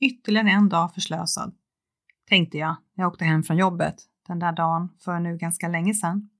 [0.00, 1.54] ytterligare en dag förslösad,
[2.28, 3.96] tänkte jag när jag åkte hem från jobbet
[4.26, 6.30] den där dagen för nu ganska länge sedan.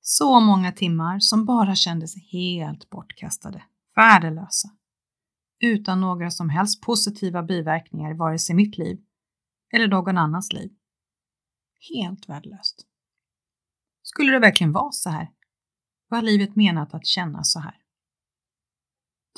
[0.00, 3.62] Så många timmar som bara kändes helt bortkastade,
[3.96, 4.68] värdelösa.
[5.60, 8.98] Utan några som helst positiva biverkningar i vare sig mitt liv
[9.72, 10.70] eller någon annans liv.
[11.94, 12.86] Helt värdelöst.
[14.02, 15.30] Skulle det verkligen vara så här?
[16.08, 17.74] Var livet menat att kännas så här?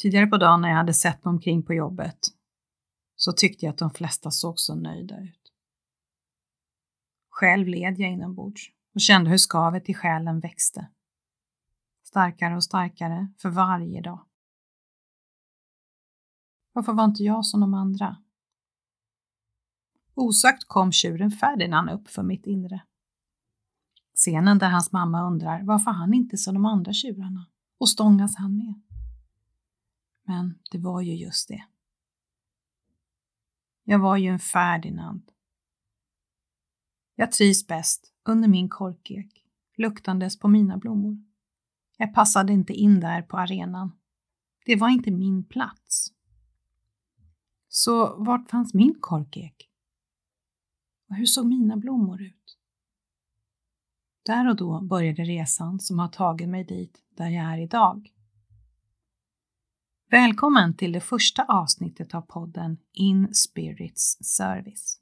[0.00, 2.18] Tidigare på dagen när jag hade sett mig omkring på jobbet
[3.22, 5.52] så tyckte jag att de flesta såg så nöjda ut.
[7.30, 10.88] Själv led jag inombords och kände hur skavet i själen växte.
[12.02, 14.26] Starkare och starkare för varje dag.
[16.72, 18.16] Varför var inte jag som de andra?
[20.14, 22.82] Osagt kom tjuren Ferdinand upp för mitt inre.
[24.14, 27.46] Scenen där hans mamma undrar varför han inte är som de andra tjurarna
[27.78, 28.80] och stångas han med.
[30.26, 31.64] Men det var ju just det.
[33.90, 35.30] Jag var ju en Ferdinand.
[37.14, 39.44] Jag trivs bäst under min korkek,
[39.76, 41.24] luktandes på mina blommor.
[41.96, 43.98] Jag passade inte in där på arenan.
[44.64, 46.12] Det var inte min plats.
[47.68, 49.70] Så vart fanns min korkek?
[51.08, 52.58] Och hur såg mina blommor ut?
[54.22, 58.12] Där och då började resan som har tagit mig dit där jag är idag.
[60.12, 65.00] Välkommen till det första avsnittet av podden In Spirits Service.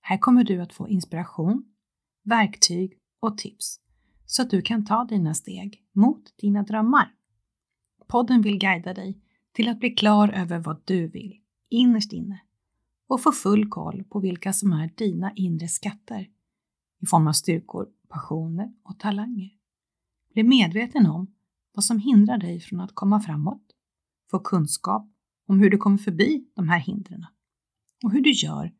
[0.00, 1.64] Här kommer du att få inspiration,
[2.24, 3.80] verktyg och tips
[4.26, 7.14] så att du kan ta dina steg mot dina drömmar.
[8.06, 9.18] Podden vill guida dig
[9.52, 11.40] till att bli klar över vad du vill
[11.70, 12.40] innerst inne
[13.08, 16.28] och få full koll på vilka som är dina inre skatter
[17.02, 19.50] i form av styrkor, passioner och talanger.
[20.34, 21.26] Bli medveten om
[21.72, 23.74] vad som hindrar dig från att komma framåt
[24.30, 25.10] få kunskap
[25.46, 27.26] om hur du kommer förbi de här hindren
[28.04, 28.72] och hur du gör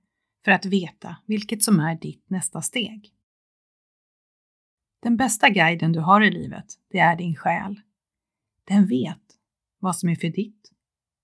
[0.45, 3.15] för att veta vilket som är ditt nästa steg.
[5.03, 7.81] Den bästa guiden du har i livet, det är din själ.
[8.65, 9.23] Den vet
[9.79, 10.73] vad som är för ditt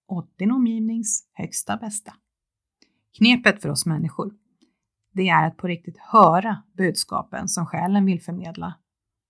[0.07, 2.15] och din omgivnings högsta bästa.
[3.19, 4.35] Knepet för oss människor,
[5.13, 8.75] det är att på riktigt höra budskapen som själen vill förmedla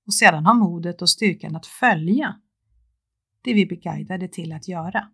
[0.06, 2.41] och sedan ha modet och styrkan att följa
[3.44, 5.10] det vi blir guidade till att göra.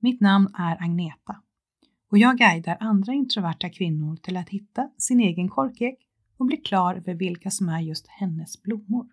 [0.00, 1.42] Mitt namn är Agneta
[2.10, 5.98] och jag guidar andra introverta kvinnor till att hitta sin egen korkek
[6.36, 9.06] och bli klar över vilka som är just hennes blommor.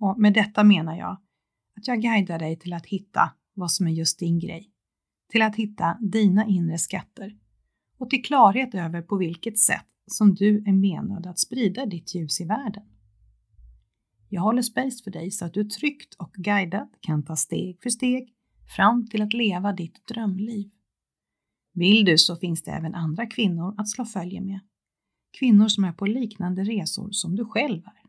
[0.00, 1.20] Och med detta menar jag
[1.76, 4.70] att jag guidar dig till att hitta vad som är just din grej,
[5.28, 7.38] till att hitta dina inre skatter
[7.98, 12.40] och till klarhet över på vilket sätt som du är menad att sprida ditt ljus
[12.40, 12.93] i världen.
[14.34, 17.90] Jag håller space för dig så att du tryggt och guidat kan ta steg för
[17.90, 18.34] steg
[18.76, 20.70] fram till att leva ditt drömliv.
[21.72, 24.60] Vill du så finns det även andra kvinnor att slå följe med.
[25.38, 28.02] Kvinnor som är på liknande resor som du själv är.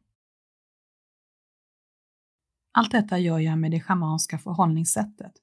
[2.71, 5.33] Allt detta gör jag med det schamanska förhållningssättet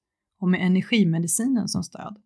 [0.41, 2.23] och med energimedicinen som stöd.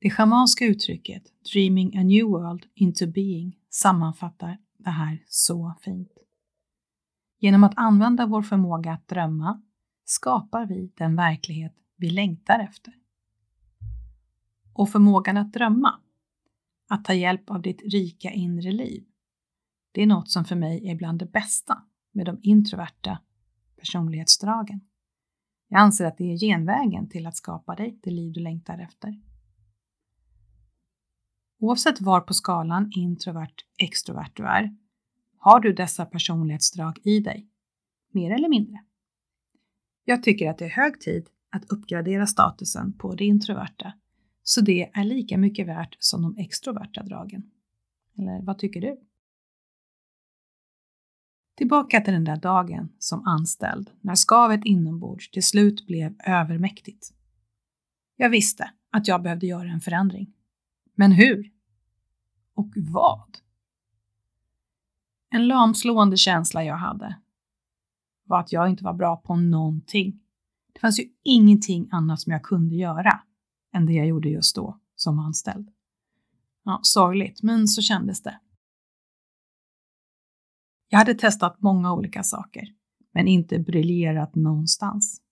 [0.00, 6.25] Det schamanska uttrycket Dreaming a new world into being sammanfattar det här så fint.
[7.38, 9.62] Genom att använda vår förmåga att drömma
[10.04, 12.94] skapar vi den verklighet vi längtar efter.
[14.72, 16.00] Och förmågan att drömma,
[16.88, 19.04] att ta hjälp av ditt rika inre liv,
[19.92, 21.82] det är något som för mig är bland det bästa
[22.12, 23.18] med de introverta
[23.76, 24.80] personlighetsdragen.
[25.68, 29.20] Jag anser att det är genvägen till att skapa dig det liv du längtar efter.
[31.58, 34.76] Oavsett var på skalan introvert extrovert du är
[35.46, 37.48] har du dessa personlighetsdrag i dig?
[38.12, 38.84] Mer eller mindre?
[40.04, 43.92] Jag tycker att det är hög tid att uppgradera statusen på det introverta,
[44.42, 47.50] så det är lika mycket värt som de extroverta dragen.
[48.18, 49.00] Eller vad tycker du?
[51.56, 57.12] Tillbaka till den där dagen som anställd, när skavet inombords till slut blev övermäktigt.
[58.16, 60.32] Jag visste att jag behövde göra en förändring.
[60.94, 61.52] Men hur?
[62.54, 63.45] Och vad?
[65.30, 67.20] En lamslående känsla jag hade
[68.24, 70.20] var att jag inte var bra på någonting.
[70.74, 73.20] Det fanns ju ingenting annat som jag kunde göra
[73.72, 75.70] än det jag gjorde just då som anställd.
[76.64, 78.40] Ja, sorgligt, men så kändes det.
[80.88, 82.68] Jag hade testat många olika saker,
[83.14, 85.22] men inte briljerat någonstans.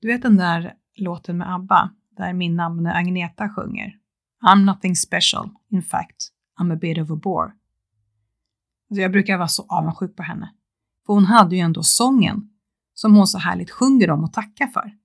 [0.00, 3.98] Du vet den där låten med ABBA, där min namn Agneta sjunger?
[4.42, 7.52] I'm nothing special, in fact, I'm a bit of a bore.
[8.88, 10.52] Jag brukar vara så avundsjuk på henne.
[11.06, 12.50] För hon hade ju ändå sången
[12.94, 14.96] som hon så härligt sjunger om och tackar för.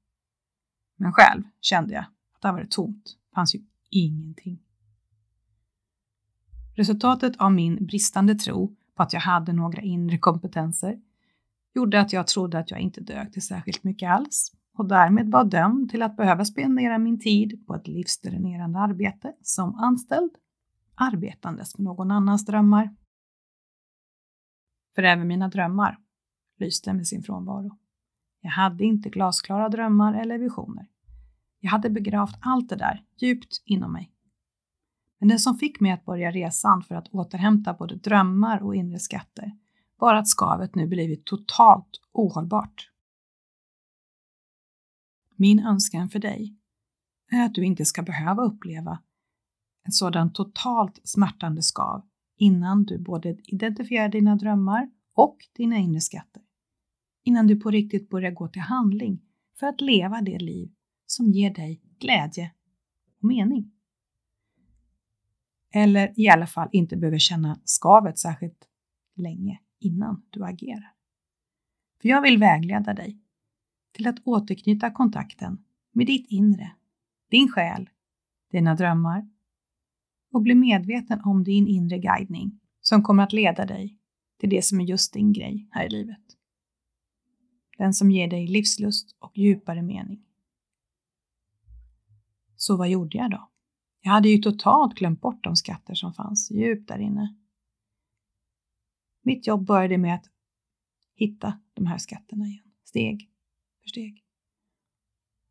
[0.97, 3.03] Men själv kände jag att där var det tomt.
[3.05, 4.59] Det fanns ju ingenting.
[6.75, 10.99] Resultatet av min bristande tro på att jag hade några inre kompetenser
[11.75, 15.43] gjorde att jag trodde att jag inte dög till särskilt mycket alls och därmed var
[15.43, 20.31] dömd till att behöva spendera min tid på ett livsdränerande arbete som anställd,
[20.95, 22.95] arbetandes med någon annans drömmar.
[24.95, 25.99] För även mina drömmar
[26.59, 27.77] lyste med sin frånvaro.
[28.41, 30.87] Jag hade inte glasklara drömmar eller visioner.
[31.59, 34.11] Jag hade begravt allt det där djupt inom mig.
[35.19, 38.99] Men det som fick mig att börja resan för att återhämta både drömmar och inre
[38.99, 39.57] skatter
[39.97, 42.91] var att skavet nu blivit totalt ohållbart.
[45.35, 46.57] Min önskan för dig
[47.31, 48.99] är att du inte ska behöva uppleva
[49.87, 52.07] ett sådant totalt smärtande skav
[52.41, 56.43] innan du både identifierar dina drömmar och dina inre skatter.
[57.23, 59.21] Innan du på riktigt börjar gå till handling
[59.59, 60.71] för att leva det liv
[61.05, 62.51] som ger dig glädje
[63.19, 63.71] och mening.
[65.73, 68.67] Eller i alla fall inte behöver känna skavet särskilt
[69.15, 70.93] länge innan du agerar.
[72.01, 73.19] För jag vill vägleda dig
[73.91, 76.71] till att återknyta kontakten med ditt inre,
[77.29, 77.89] din själ,
[78.51, 79.29] dina drömmar
[80.31, 83.97] och bli medveten om din inre guidning som kommer att leda dig
[84.39, 86.21] till det som är just din grej här i livet.
[87.77, 90.25] Den som ger dig livslust och djupare mening.
[92.55, 93.49] Så vad gjorde jag då?
[94.01, 97.35] Jag hade ju totalt glömt bort de skatter som fanns djupt där inne.
[99.23, 100.25] Mitt jobb började med att
[101.15, 103.31] hitta de här skatterna igen, steg
[103.81, 104.23] för steg.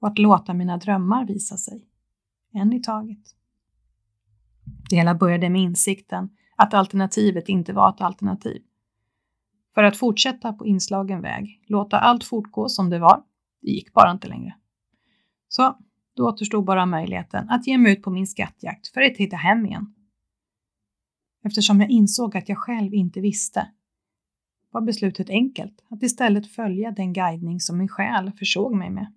[0.00, 1.88] Och att låta mina drömmar visa sig,
[2.52, 3.36] en i taget.
[4.90, 8.62] Det hela började med insikten att alternativet inte var ett alternativ.
[9.74, 13.22] För att fortsätta på inslagen väg, låta allt fortgå som det var,
[13.62, 14.54] det gick bara inte längre.
[15.48, 15.76] Så
[16.16, 19.66] då återstod bara möjligheten att ge mig ut på min skattjakt för att hitta hem
[19.66, 19.94] igen.
[21.44, 23.70] Eftersom jag insåg att jag själv inte visste
[24.70, 29.12] var beslutet enkelt, att istället följa den guidning som min själ försåg mig med.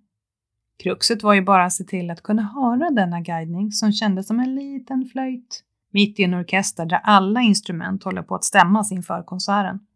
[0.76, 4.40] Kruxet var ju bara att se till att kunna höra denna guidning som kändes som
[4.40, 9.22] en liten flöjt mitt i en orkester där alla instrument håller på att stämmas inför
[9.22, 9.86] konserten.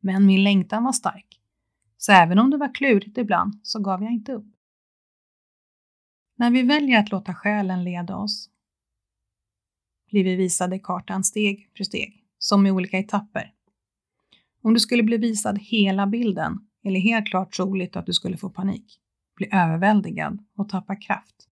[0.00, 1.40] Men min längtan var stark,
[1.96, 4.46] så även om det var klurigt ibland så gav jag inte upp.
[6.36, 8.50] När vi väljer att låta själen leda oss
[10.10, 13.52] blir vi visade kartan steg för steg, som i olika etapper.
[14.62, 18.36] Om du skulle bli visad hela bilden är det helt klart troligt att du skulle
[18.36, 19.00] få panik,
[19.36, 21.48] bli överväldigad och tappa kraft.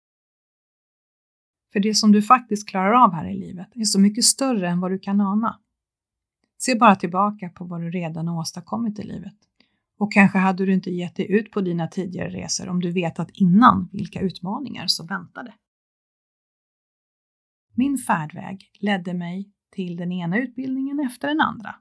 [1.73, 4.81] För det som du faktiskt klarar av här i livet är så mycket större än
[4.81, 5.61] vad du kan ana.
[6.59, 9.35] Se bara tillbaka på vad du redan har åstadkommit i livet.
[9.99, 13.31] Och kanske hade du inte gett dig ut på dina tidigare resor om du vetat
[13.31, 15.55] innan vilka utmaningar som väntade.
[17.75, 21.75] Min färdväg ledde mig till den ena utbildningen efter den andra.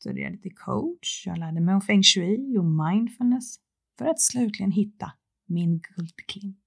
[0.00, 3.56] Studerade till coach, jag lärde mig om feng shui och mindfulness
[3.98, 5.12] för att slutligen hitta
[5.46, 6.58] min guldklimp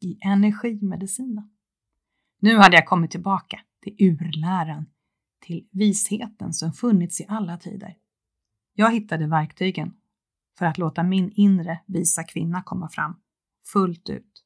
[0.00, 1.50] i energimedicinen.
[2.40, 4.86] Nu hade jag kommit tillbaka till urläran,
[5.40, 7.96] till visheten som funnits i alla tider.
[8.74, 9.94] Jag hittade verktygen
[10.58, 13.16] för att låta min inre visa kvinna komma fram
[13.72, 14.44] fullt ut.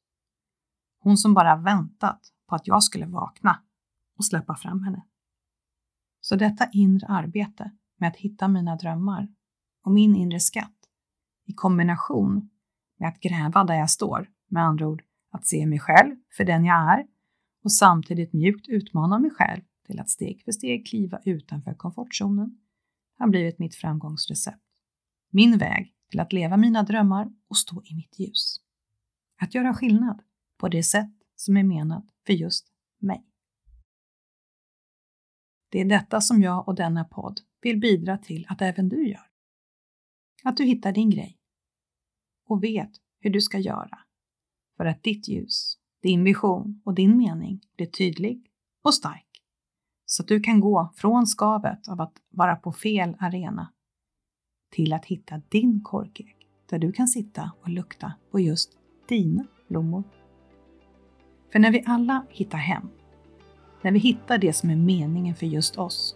[0.99, 3.61] Hon som bara väntat på att jag skulle vakna
[4.17, 5.05] och släppa fram henne.
[6.21, 9.27] Så detta inre arbete med att hitta mina drömmar
[9.83, 10.78] och min inre skatt
[11.49, 12.49] i kombination
[12.99, 16.65] med att gräva där jag står, med andra ord att se mig själv för den
[16.65, 17.07] jag är
[17.63, 22.59] och samtidigt mjukt utmana mig själv till att steg för steg kliva utanför komfortzonen
[23.17, 24.63] har blivit mitt framgångsrecept.
[25.31, 28.61] Min väg till att leva mina drömmar och stå i mitt ljus.
[29.41, 30.21] Att göra skillnad
[30.57, 32.67] på det sätt som är menat för just
[32.99, 33.25] mig.
[35.69, 39.29] Det är detta som jag och denna podd vill bidra till att även du gör.
[40.43, 41.38] Att du hittar din grej
[42.49, 43.99] och vet hur du ska göra
[44.77, 48.51] för att ditt ljus, din vision och din mening blir tydlig
[48.83, 49.25] och stark
[50.05, 53.73] så att du kan gå från skavet av att vara på fel arena
[54.71, 56.35] till att hitta din korkek
[56.69, 58.71] där du kan sitta och lukta på just
[59.07, 60.03] dina blommor.
[61.51, 62.89] För när vi alla hittar hem,
[63.81, 66.15] när vi hittar det som är meningen för just oss,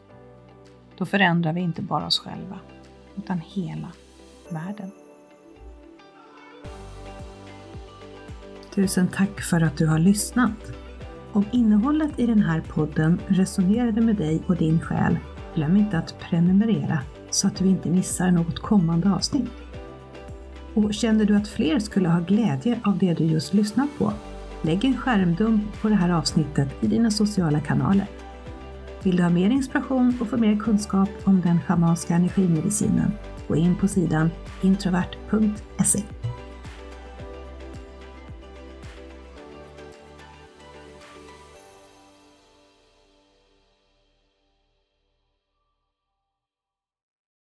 [0.98, 2.60] då förändrar vi inte bara oss själva,
[3.16, 3.92] utan hela
[4.50, 5.03] världen.
[8.76, 10.72] Tusen tack för att du har lyssnat!
[11.32, 15.18] Om innehållet i den här podden resonerade med dig och din själ,
[15.56, 17.00] glöm inte att prenumerera
[17.30, 19.50] så att du inte missar något kommande avsnitt.
[20.74, 24.14] Och känner du att fler skulle ha glädje av det du just lyssnat på?
[24.62, 28.08] Lägg en skärmdump på det här avsnittet i dina sociala kanaler.
[29.04, 33.12] Vill du ha mer inspiration och få mer kunskap om den schamanska energimedicinen?
[33.48, 34.30] Gå in på sidan
[34.62, 36.04] introvert.se